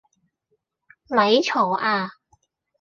[1.09, 2.11] 咪嘈呀！